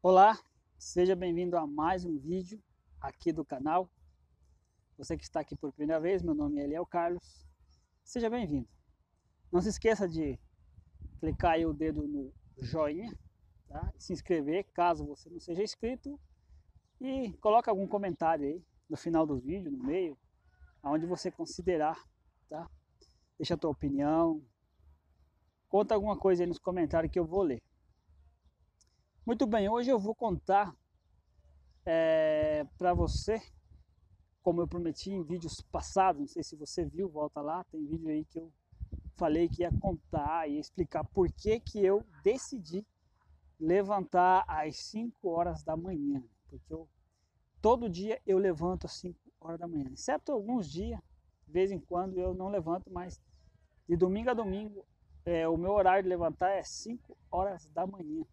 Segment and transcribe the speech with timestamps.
[0.00, 0.38] Olá,
[0.78, 2.62] seja bem-vindo a mais um vídeo
[3.00, 3.90] aqui do canal.
[4.96, 7.44] Você que está aqui por primeira vez, meu nome é Eliel Carlos,
[8.04, 8.68] seja bem-vindo.
[9.50, 10.38] Não se esqueça de
[11.18, 13.12] clicar aí o dedo no joinha,
[13.66, 13.92] tá?
[13.98, 16.16] se inscrever caso você não seja inscrito
[17.00, 20.16] e coloque algum comentário aí no final do vídeo, no meio,
[20.80, 22.00] aonde você considerar,
[22.48, 22.70] tá?
[23.36, 24.40] Deixa a tua opinião,
[25.68, 27.60] conta alguma coisa aí nos comentários que eu vou ler.
[29.28, 30.74] Muito bem, hoje eu vou contar
[31.84, 33.38] é, para você,
[34.42, 38.08] como eu prometi em vídeos passados, não sei se você viu, volta lá, tem vídeo
[38.08, 38.50] aí que eu
[39.16, 42.86] falei que ia contar e explicar por que que eu decidi
[43.60, 46.88] levantar às 5 horas da manhã, porque eu,
[47.60, 50.98] todo dia eu levanto às 5 horas da manhã, exceto alguns dias,
[51.46, 53.20] de vez em quando eu não levanto, mas
[53.86, 54.86] de domingo a domingo
[55.26, 58.24] é, o meu horário de levantar é 5 horas da manhã.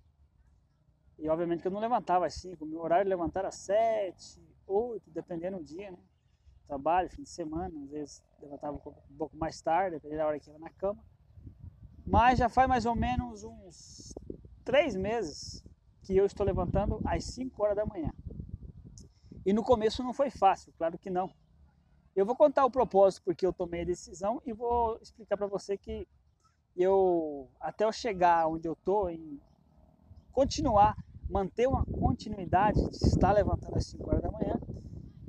[1.17, 5.09] E obviamente que eu não levantava às 5, meu horário de levantar era 7, 8,
[5.11, 5.97] dependendo do dia, né?
[6.67, 10.49] Trabalho, fim de semana, às vezes levantava um pouco mais tarde, dependendo da hora que
[10.49, 11.03] ia na cama.
[12.05, 14.13] Mas já faz mais ou menos uns
[14.63, 15.63] 3 meses
[16.03, 18.11] que eu estou levantando às 5 horas da manhã.
[19.45, 21.31] E no começo não foi fácil, claro que não.
[22.15, 25.77] Eu vou contar o propósito porque eu tomei a decisão e vou explicar para você
[25.77, 26.07] que
[26.75, 29.39] eu até eu chegar onde eu estou em
[30.35, 30.97] continuar,
[31.29, 34.59] manter uma continuidade de estar levantando às 5 horas da manhã,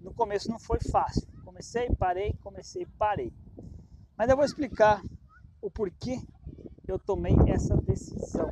[0.03, 1.29] no começo não foi fácil.
[1.45, 3.33] Comecei, parei, comecei, parei.
[4.19, 5.01] Mas eu vou explicar
[5.63, 6.19] o porquê
[6.89, 8.51] eu tomei essa decisão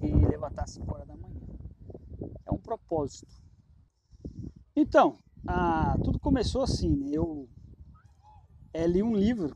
[0.00, 1.38] de levantar às 5 horas da manhã.
[2.46, 3.34] É um propósito.
[4.74, 7.10] Então, ah, tudo começou assim, né?
[7.12, 7.46] Eu
[8.72, 9.54] é, li um livro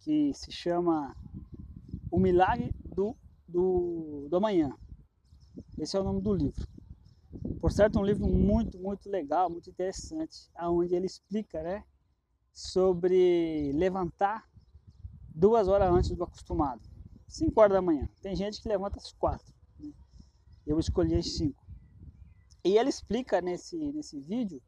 [0.00, 1.14] que se chama
[2.10, 3.14] O Milagre do,
[3.46, 4.74] do, do Amanhã,
[5.84, 6.66] esse é o nome do livro.
[7.60, 11.84] Por certo, é um livro muito, muito legal, muito interessante, onde ele explica né,
[12.52, 14.48] sobre levantar
[15.34, 16.82] duas horas antes do acostumado.
[17.28, 18.08] 5 horas da manhã.
[18.22, 19.44] Tem gente que levanta às 4.
[19.80, 19.92] Né?
[20.66, 21.62] Eu escolhi as 5.
[22.64, 24.62] E ele explica nesse, nesse vídeo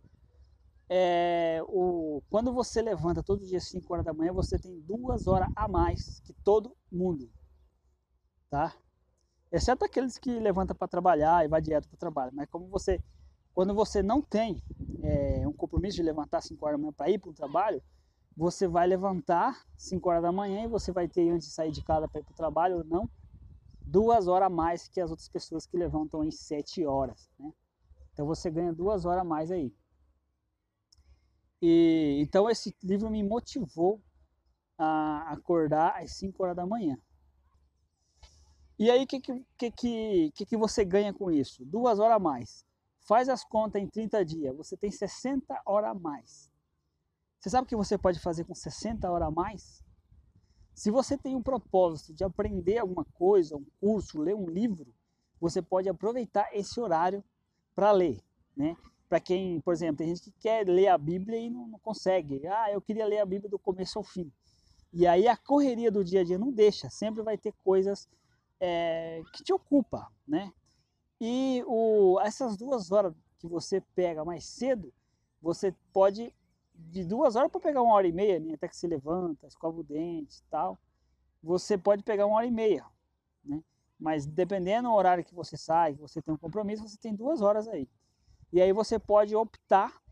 [0.89, 5.27] é, o, quando você levanta todo dia às 5 horas da manhã, você tem duas
[5.27, 7.31] horas a mais que todo mundo.
[8.51, 8.75] Tá?
[9.53, 12.33] Exceto aqueles que levantam para trabalhar e vai direto para o trabalho.
[12.35, 13.03] Mas como você,
[13.55, 14.63] quando você não tem
[15.03, 17.83] é, um compromisso de levantar 5 horas da manhã para ir para o trabalho,
[18.37, 21.83] você vai levantar 5 horas da manhã e você vai ter, antes de sair de
[21.83, 23.09] casa para ir para o trabalho ou não,
[23.81, 27.31] duas horas a mais que as outras pessoas que levantam em 7 horas.
[27.39, 27.51] Né?
[28.13, 29.73] Então você ganha duas horas a mais aí.
[31.63, 34.03] E, então esse livro me motivou
[34.77, 36.99] a acordar às 5 horas da manhã.
[38.79, 41.65] E aí, o que, que, que, que, você ganha com isso?
[41.65, 42.65] Duas horas a mais.
[43.01, 46.51] Faz as contas em 30 dias, você tem 60 horas a mais.
[47.39, 49.83] Você sabe o que você pode fazer com 60 horas a mais?
[50.75, 54.93] Se você tem um propósito de aprender alguma coisa, um curso, ler um livro,
[55.41, 57.25] você pode aproveitar esse horário
[57.75, 58.21] para ler,
[58.55, 58.77] né?
[59.09, 62.47] Para quem, por exemplo, tem gente que quer ler a Bíblia e não, não, consegue.
[62.47, 64.31] Ah, eu queria ler a Bíblia do começo ao fim.
[64.93, 68.09] E aí a correria do dia a dia não deixa, sempre vai ter coisas
[68.61, 70.53] é, que te ocupa, né?
[71.21, 74.93] E o, essas duas horas que você pega mais cedo,
[75.41, 76.35] você pode
[76.75, 78.55] de duas horas para pegar uma hora e meia, né?
[78.55, 80.79] até que se levanta, escova o dente tal,
[81.43, 82.85] você pode pegar uma hora e meia,
[83.45, 83.63] né?
[83.99, 87.41] Mas dependendo do horário que você sai, que você tem um compromisso, você tem duas
[87.41, 87.89] horas aí.
[88.53, 90.03] E aí você pode optar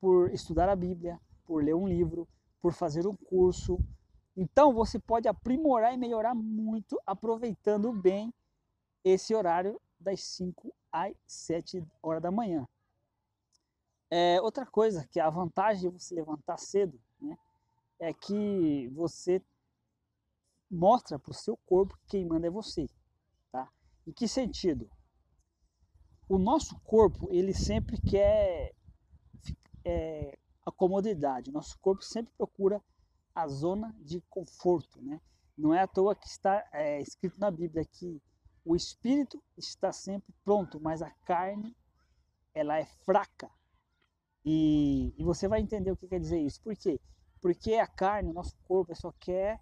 [0.00, 2.26] por estudar a Bíblia, por ler um livro,
[2.60, 3.78] por fazer um curso,
[4.36, 8.32] então você pode aprimorar e melhorar muito aproveitando bem
[9.04, 12.66] esse horário das 5 às 7 horas da manhã.
[14.10, 17.36] É, outra coisa que a vantagem de você levantar cedo né,
[17.98, 19.42] é que você
[20.70, 22.88] mostra para o seu corpo que quem manda é você.
[23.50, 23.68] Tá?
[24.06, 24.90] Em que sentido?
[26.28, 28.74] O nosso corpo ele sempre quer
[29.84, 31.52] é, a comodidade.
[31.52, 32.82] Nosso corpo sempre procura
[33.34, 35.20] a zona de conforto, né?
[35.56, 38.20] Não é à toa que está é, escrito na Bíblia que
[38.64, 41.76] o espírito está sempre pronto, mas a carne
[42.54, 43.50] ela é fraca.
[44.44, 46.60] E, e você vai entender o que quer dizer isso.
[46.62, 47.00] Por quê?
[47.40, 49.60] Porque a carne, o nosso corpo, só quer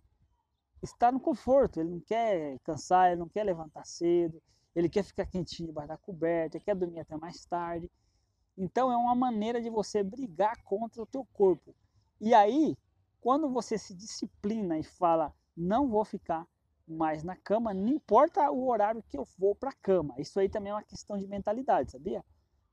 [0.82, 1.80] estar no conforto.
[1.80, 4.42] Ele não quer cansar, ele não quer levantar cedo,
[4.74, 7.90] ele quer ficar quentinho debaixo da coberta, quer dormir até mais tarde.
[8.56, 11.74] Então é uma maneira de você brigar contra o teu corpo.
[12.20, 12.76] E aí
[13.22, 16.44] quando você se disciplina e fala, não vou ficar
[16.86, 20.14] mais na cama, não importa o horário que eu vou para a cama.
[20.18, 22.22] Isso aí também é uma questão de mentalidade, sabia?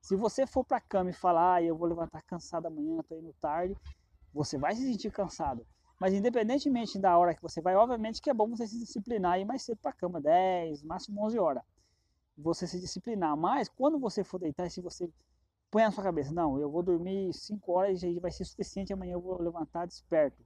[0.01, 3.19] Se você for para a cama e falar, ah, eu vou levantar cansado amanhã, estou
[3.19, 3.77] indo tarde,
[4.33, 5.65] você vai se sentir cansado.
[5.99, 9.43] Mas independentemente da hora que você vai, obviamente que é bom você se disciplinar e
[9.43, 11.63] ir mais cedo para a cama, 10, máximo 11 horas.
[12.35, 13.37] Você se disciplinar.
[13.37, 15.07] Mas quando você for deitar, se você
[15.71, 19.13] põe na sua cabeça, não, eu vou dormir 5 horas e vai ser suficiente, amanhã
[19.13, 20.43] eu vou levantar desperto.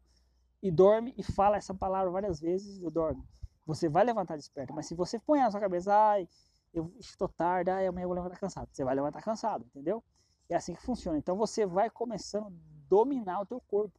[0.61, 3.23] E dorme e fala essa palavra várias vezes, eu dorme.
[3.65, 4.73] Você vai levantar desperto.
[4.73, 6.27] Mas se você põe na sua cabeça, ai,
[6.73, 8.69] eu estou tarde, ai, amanhã eu vou levantar cansado.
[8.71, 10.03] Você vai levantar cansado, entendeu?
[10.49, 11.17] É assim que funciona.
[11.17, 12.51] Então você vai começando a
[12.89, 13.97] dominar o teu corpo.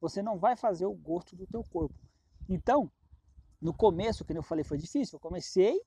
[0.00, 1.94] Você não vai fazer o gosto do teu corpo.
[2.48, 2.90] Então,
[3.60, 5.16] no começo, que eu falei, foi difícil.
[5.16, 5.80] Eu comecei,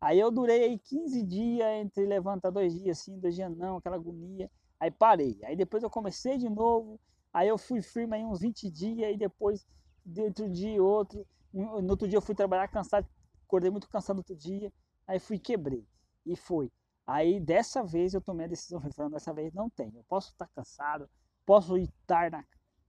[0.00, 3.96] aí eu durei aí 15 dias entre levantar dois dias assim, dois dias não, aquela
[3.96, 4.50] agonia.
[4.80, 5.38] Aí parei.
[5.44, 7.00] Aí depois eu comecei de novo.
[7.32, 9.66] Aí eu fui firme aí uns 20 dias e depois
[10.04, 11.26] de outro.
[11.52, 13.06] No outro dia eu fui trabalhar cansado,
[13.46, 14.72] acordei muito cansado no outro dia.
[15.06, 15.86] Aí fui quebrei.
[16.24, 16.70] E foi.
[17.06, 19.90] Aí dessa vez eu tomei a decisão, falando, dessa vez não tem.
[19.94, 21.08] Eu posso estar cansado,
[21.46, 22.44] posso ir tarde na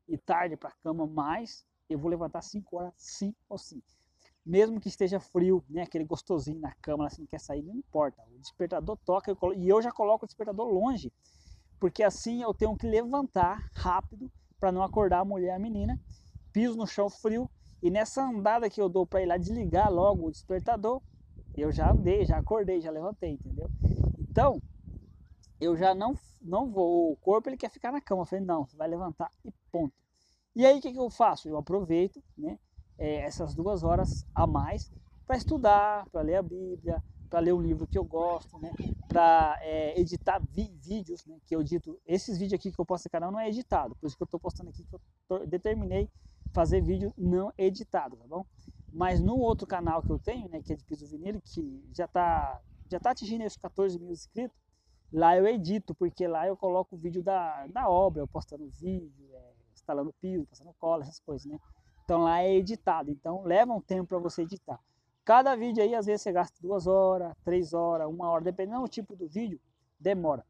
[0.07, 3.81] e tarde para a cama, mas eu vou levantar 5 horas sim ou sim.
[4.49, 8.19] Mesmo que esteja frio, né, aquele gostosinho na cama, assim, não quer sair, não importa.
[8.35, 9.53] O despertador toca eu colo...
[9.53, 11.13] e eu já coloco o despertador longe,
[11.79, 15.99] porque assim eu tenho que levantar rápido para não acordar a mulher, a menina.
[16.51, 17.47] Piso no chão frio
[17.79, 20.99] e nessa andada que eu dou para ir lá desligar logo o despertador,
[21.55, 23.69] eu já andei, já acordei, já levantei, entendeu?
[24.17, 24.59] Então,
[25.61, 28.23] eu já não, não vou, o corpo ele quer ficar na cama.
[28.23, 29.93] Eu falei, não, você vai levantar e ponto.
[30.55, 31.47] E aí o que, que eu faço?
[31.47, 32.57] Eu aproveito né,
[32.99, 34.91] é, essas duas horas a mais
[35.25, 38.71] para estudar, para ler a Bíblia, para ler um livro que eu gosto, né,
[39.07, 41.99] para é, editar vídeos, né, que eu edito.
[42.05, 44.25] Esses vídeos aqui que eu posto no canal não é editado, por isso que eu
[44.25, 44.95] estou postando aqui que
[45.29, 46.09] eu determinei
[46.51, 48.45] fazer vídeo não editado, tá bom?
[48.91, 52.05] Mas no outro canal que eu tenho, né, que é de piso vinil, que já
[52.05, 52.59] está
[52.91, 54.57] já tá atingindo os 14 mil inscritos,
[55.11, 59.27] Lá eu edito, porque lá eu coloco o vídeo da, da obra, eu postando vídeo,
[59.33, 61.59] é, instalando piso, passando cola, essas coisas, né?
[62.09, 64.79] Então lá é editado, então leva um tempo para você editar.
[65.23, 68.87] Cada vídeo aí, às vezes você gasta duas horas, três horas, uma hora, dependendo do
[68.87, 69.59] tipo do vídeo,
[69.99, 70.43] demora.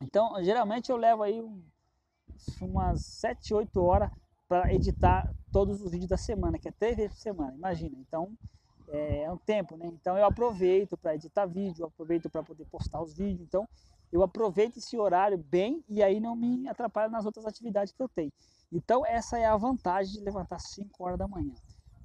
[0.00, 1.62] Então, geralmente eu levo aí um,
[2.60, 4.10] umas sete, oito horas
[4.48, 7.96] para editar todos os vídeos da semana, que é três vezes por semana, imagina.
[8.00, 8.36] Então,
[8.88, 9.86] é, é um tempo, né?
[9.86, 13.46] Então eu aproveito para editar vídeo, aproveito para poder postar os vídeos.
[13.46, 13.68] Então
[14.12, 18.08] eu aproveito esse horário bem e aí não me atrapalha nas outras atividades que eu
[18.08, 18.30] tenho.
[18.70, 21.54] Então essa é a vantagem de levantar 5 horas da manhã.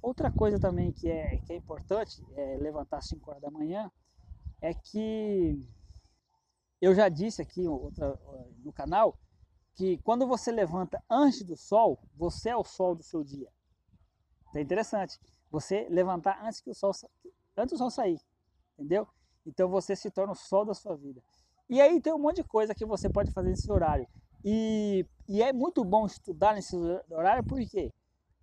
[0.02, 3.92] Outra coisa também que é, que é importante é levantar 5 horas da manhã
[4.62, 5.62] é que
[6.80, 8.18] eu já disse aqui outra,
[8.64, 9.18] no canal
[9.76, 13.52] que quando você levanta antes do sol, você é o sol do seu dia.
[14.56, 15.20] É interessante
[15.52, 16.92] você levantar antes que o sol
[17.56, 18.20] antes do sol sair,
[18.74, 19.08] entendeu?
[19.46, 21.22] Então você se torna o sol da sua vida.
[21.70, 24.08] E aí tem um monte de coisa que você pode fazer nesse horário.
[24.44, 26.76] E, e é muito bom estudar nesse
[27.10, 27.92] horário, por quê?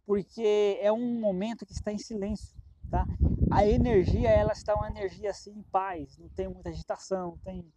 [0.06, 2.54] Porque é um momento que está em silêncio,
[2.90, 3.06] tá?
[3.50, 7.72] A energia, ela está uma energia assim em paz, não tem muita agitação, não tem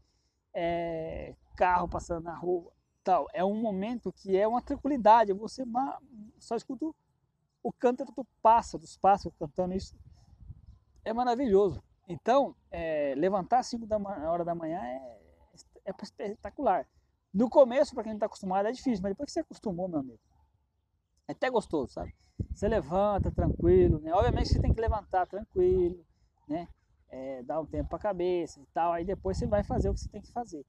[0.54, 2.72] é, carro passando na rua,
[3.04, 3.28] tal.
[3.34, 5.64] É um momento que é uma tranquilidade, você
[6.40, 6.86] só escuta
[7.64, 9.96] o cântaro do pássaro, dos pássaros cantando isso,
[11.06, 11.82] é maravilhoso.
[12.10, 15.27] Então, é, levantar às 5 da hora da manhã é,
[15.88, 16.88] é espetacular.
[17.33, 20.00] No começo, para quem não está acostumado, é difícil, mas depois que você acostumou, meu
[20.00, 20.19] amigo,
[21.28, 22.16] é até gostoso, sabe?
[22.54, 24.14] Você levanta tranquilo, né?
[24.14, 26.06] Obviamente você tem que levantar tranquilo,
[26.47, 26.68] né?
[27.09, 29.94] É, dar um tempo para a cabeça e tal, aí depois você vai fazer o
[29.94, 30.66] que você tem que fazer.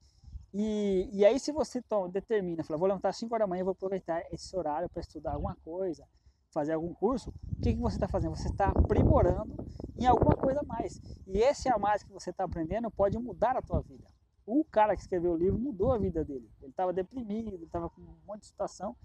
[0.53, 3.63] E, e aí se você toma, determina, fala, vou levantar às 5 horas da manhã,
[3.63, 6.07] vou aproveitar esse horário para estudar alguma coisa,
[6.51, 8.35] fazer algum curso, o que, que você está fazendo?
[8.35, 9.55] Você está aprimorando
[9.97, 10.99] em alguma coisa a mais.
[11.27, 14.07] E esse a mais que você está aprendendo pode mudar a tua vida.
[14.51, 16.49] O cara que escreveu o livro mudou a vida dele.
[16.59, 18.95] Ele estava deprimido, ele estava com um monte de situação.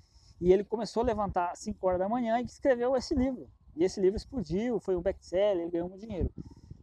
[0.41, 3.47] E ele começou a levantar às 5 horas da manhã e escreveu esse livro.
[3.77, 6.31] E esse livro explodiu, foi um best-seller, ele ganhou muito dinheiro.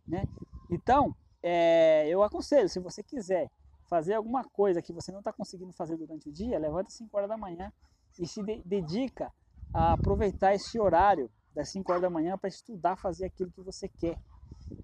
[0.08, 0.27] Né?
[0.70, 3.50] Então, é, eu aconselho, se você quiser
[3.89, 7.18] fazer alguma coisa que você não está conseguindo fazer durante o dia, levanta às 5
[7.18, 7.74] horas da manhã
[8.20, 9.34] e se de dedica
[9.74, 13.88] a aproveitar esse horário das 5 horas da manhã para estudar, fazer aquilo que você
[13.88, 14.20] quer.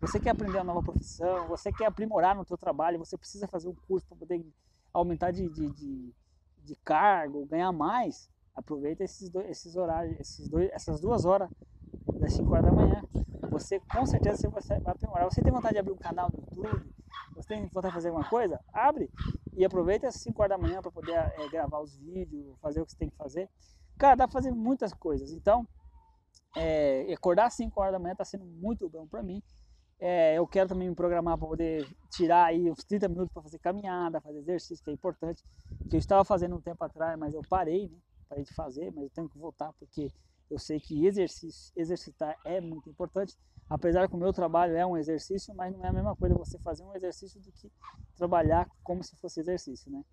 [0.02, 3.68] Você quer aprender uma nova profissão, você quer aprimorar no seu trabalho, você precisa fazer
[3.68, 4.46] um curso para poder
[4.94, 6.14] aumentar de, de, de,
[6.64, 8.30] de, cargo, ganhar mais.
[8.56, 11.50] Aproveita esses, dois, esses horários, esses dois, essas duas horas
[12.20, 13.04] das 5 horas da manhã.
[13.52, 15.26] Você com certeza você vai aprimorar.
[15.26, 16.94] Você tem vontade de abrir um canal no YouTube?
[17.36, 18.60] Você tem vontade de fazer alguma coisa?
[18.74, 19.10] Abre
[19.54, 22.86] e aproveita as 5 horas da manhã para poder é, gravar os vídeos, fazer o
[22.86, 23.50] que você tem que fazer.
[23.98, 25.32] Cara, dá pra fazer muitas coisas.
[25.32, 25.68] Então,
[26.56, 29.42] é, acordar às 5 horas da manhã está sendo muito bom para mim.
[30.00, 33.58] É, eu quero também me programar para poder tirar aí uns 30 minutos para fazer
[33.60, 35.44] caminhada, fazer exercício, que é importante.
[35.90, 37.98] Que eu estava fazendo um tempo atrás, mas eu parei, né?
[38.30, 40.12] Parei de fazer, mas eu tenho que voltar porque
[40.50, 43.36] eu sei que exercício, exercitar é muito importante.
[43.70, 46.58] Apesar que o meu trabalho é um exercício, mas não é a mesma coisa você
[46.60, 47.70] fazer um exercício do que
[48.16, 50.04] trabalhar como se fosse exercício, né?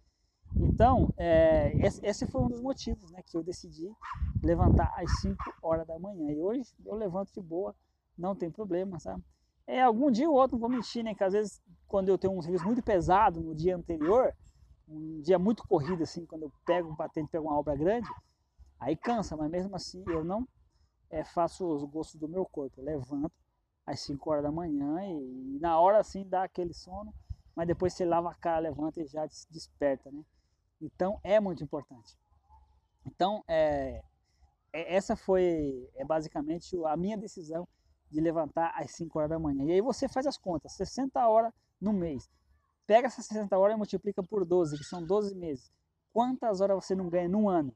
[0.56, 1.72] Então, é,
[2.02, 3.90] esse foi um dos motivos né, que eu decidi
[4.42, 6.30] levantar às 5 horas da manhã.
[6.30, 7.74] E hoje eu levanto de boa,
[8.16, 9.22] não tem problema, sabe?
[9.66, 11.14] É, algum dia ou outro, não vou mentir, né?
[11.14, 14.34] Que às vezes, quando eu tenho um serviço muito pesado no dia anterior,
[14.88, 18.08] um dia muito corrido, assim, quando eu pego um patente, pego uma obra grande,
[18.78, 20.46] aí cansa, mas mesmo assim eu não
[21.10, 22.80] é, faço os gostos do meu corpo.
[22.80, 23.32] Eu levanto
[23.86, 27.14] às 5 horas da manhã e, e, na hora assim dá aquele sono,
[27.54, 30.22] mas depois você lava a cara, levanta e já desperta, né?
[30.80, 32.18] Então é muito importante.
[33.06, 34.02] Então, é,
[34.72, 37.66] é essa foi é basicamente a minha decisão
[38.14, 39.64] de levantar às 5 horas da manhã.
[39.64, 42.30] E aí você faz as contas, 60 horas no mês.
[42.86, 45.70] Pega essas 60 horas e multiplica por 12, que são 12 meses.
[46.12, 47.74] Quantas horas você não ganha num ano?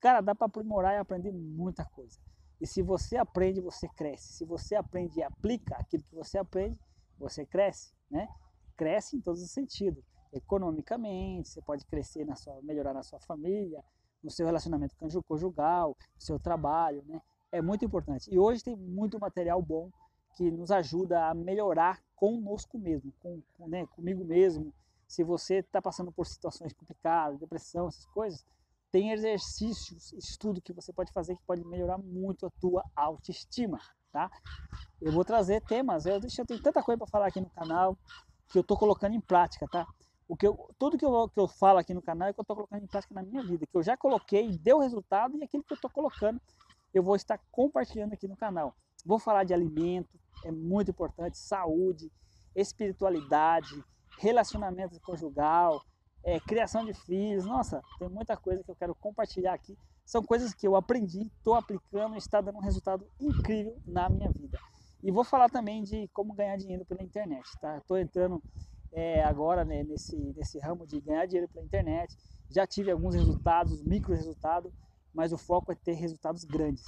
[0.00, 2.18] Cara, dá para aprimorar e aprender muita coisa.
[2.60, 4.32] E se você aprende, você cresce.
[4.32, 6.76] Se você aprende e aplica aquilo que você aprende,
[7.16, 8.28] você cresce, né?
[8.76, 10.04] Cresce em todos os sentidos.
[10.32, 13.84] Economicamente, você pode crescer na sua, melhorar na sua família,
[14.22, 17.20] no seu relacionamento conjugal, no seu trabalho, né?
[17.52, 18.32] É muito importante.
[18.32, 19.90] E hoje tem muito material bom
[20.34, 24.72] que nos ajuda a melhorar conosco mesmo, com, com né, comigo mesmo.
[25.06, 28.44] Se você está passando por situações complicadas, depressão, essas coisas,
[28.90, 33.78] tem exercícios, estudo que você pode fazer que pode melhorar muito a tua autoestima,
[34.10, 34.30] tá?
[35.00, 37.96] Eu vou trazer temas, eu, eu tenho tanta coisa para falar aqui no canal
[38.48, 39.86] que eu estou colocando em prática, tá?
[40.28, 42.42] O que eu, tudo que eu, que eu falo aqui no canal é que eu
[42.42, 45.64] estou colocando em prática na minha vida, que eu já coloquei, deu resultado e aquilo
[45.64, 46.40] que eu estou colocando
[46.92, 48.74] eu vou estar compartilhando aqui no canal.
[49.04, 52.10] Vou falar de alimento, é muito importante, saúde,
[52.54, 53.82] espiritualidade,
[54.18, 55.82] relacionamento conjugal,
[56.24, 57.44] é, criação de filhos.
[57.44, 59.76] Nossa, tem muita coisa que eu quero compartilhar aqui.
[60.04, 64.30] São coisas que eu aprendi, estou aplicando e está dando um resultado incrível na minha
[64.30, 64.58] vida.
[65.02, 67.48] E vou falar também de como ganhar dinheiro pela internet.
[67.60, 67.78] Tá?
[67.78, 68.42] Estou entrando
[68.92, 72.16] é, agora né, nesse, nesse ramo de ganhar dinheiro pela internet.
[72.50, 74.72] Já tive alguns resultados, micro resultados,
[75.14, 76.84] mas o foco é ter resultados grandes.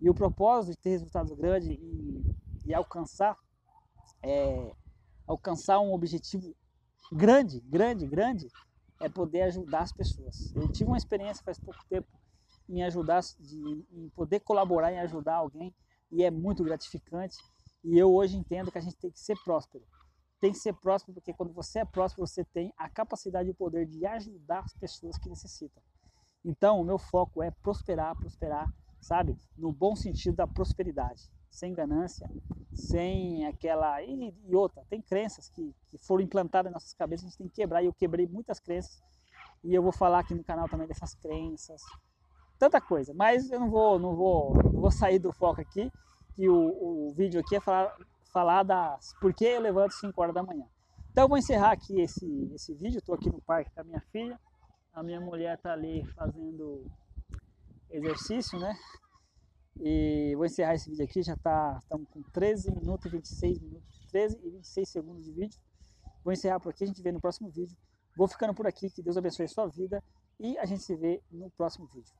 [0.00, 2.22] E o propósito de ter resultados grandes e,
[2.66, 3.36] e alcançar
[4.22, 4.72] é,
[5.26, 6.54] alcançar um objetivo
[7.12, 8.48] grande, grande, grande,
[9.00, 10.54] é poder ajudar as pessoas.
[10.54, 12.08] Eu tive uma experiência faz pouco tempo
[12.68, 15.74] em ajudar, de, em poder colaborar em ajudar alguém
[16.10, 17.36] e é muito gratificante.
[17.82, 19.84] E eu hoje entendo que a gente tem que ser próspero.
[20.40, 23.54] Tem que ser próspero porque quando você é próspero, você tem a capacidade e o
[23.54, 25.82] poder de ajudar as pessoas que necessitam.
[26.44, 29.36] Então, o meu foco é prosperar, prosperar, sabe?
[29.56, 32.30] No bom sentido da prosperidade, sem ganância,
[32.72, 34.02] sem aquela.
[34.02, 37.48] E, e outra, tem crenças que, que foram implantadas nas nossas cabeças, a gente tem
[37.48, 39.02] que quebrar, e eu quebrei muitas crenças,
[39.62, 41.82] e eu vou falar aqui no canal também dessas crenças,
[42.58, 45.90] tanta coisa, mas eu não vou, não vou, não vou sair do foco aqui,
[46.34, 47.96] que o, o vídeo aqui é falar,
[48.32, 50.64] falar das por que eu levanto 5 horas da manhã.
[51.10, 54.00] Então eu vou encerrar aqui esse, esse vídeo, estou aqui no parque com a minha
[54.12, 54.38] filha,
[54.92, 56.84] a minha mulher tá ali fazendo
[57.90, 58.74] exercício, né?
[59.78, 64.06] E vou encerrar esse vídeo aqui, já tá, estamos com 13 minutos e 26 minutos,
[64.10, 65.60] 13 e 26 segundos de vídeo.
[66.22, 67.76] Vou encerrar por aqui, a gente vê no próximo vídeo.
[68.16, 70.02] Vou ficando por aqui, que Deus abençoe a sua vida
[70.38, 72.14] e a gente se vê no próximo vídeo.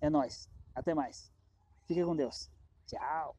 [0.00, 0.48] É nós.
[0.74, 1.32] Até mais.
[1.86, 2.50] Fique com Deus.
[2.86, 3.34] Tchau.